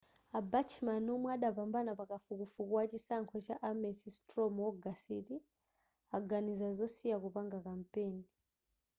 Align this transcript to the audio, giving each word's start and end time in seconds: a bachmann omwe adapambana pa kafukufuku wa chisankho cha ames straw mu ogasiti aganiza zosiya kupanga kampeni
a 0.37 0.39
bachmann 0.51 1.05
omwe 1.15 1.29
adapambana 1.35 1.91
pa 1.99 2.05
kafukufuku 2.11 2.71
wa 2.77 2.83
chisankho 2.91 3.37
cha 3.45 3.55
ames 3.69 3.99
straw 4.15 4.49
mu 4.55 4.61
ogasiti 4.69 5.35
aganiza 6.17 6.67
zosiya 6.79 7.17
kupanga 7.23 7.57
kampeni 7.67 8.23